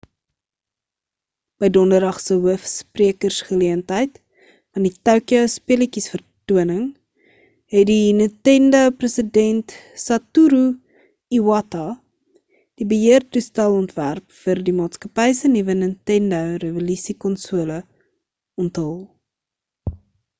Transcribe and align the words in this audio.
by 1.61 1.67
donderdag 1.73 2.17
se 2.27 2.35
hoof 2.45 2.61
sprekersgeleentheid 2.69 4.13
van 4.77 4.87
die 4.87 4.91
tokyo 5.09 5.41
speletjiesvertoning 5.57 6.87
het 7.75 7.87
die 7.91 8.07
nintendo 8.23 8.81
president 9.03 9.75
satoru 10.07 10.63
iwata 11.41 11.85
die 12.81 12.91
beheertoestel-ontwerp 12.97 14.37
vir 14.43 14.63
die 14.71 14.77
maatskappy 14.83 15.29
se 15.43 15.55
nuwe 15.59 15.79
nintendo 15.85 16.43
revolusie-konsole 16.67 17.81
onthul 18.67 18.99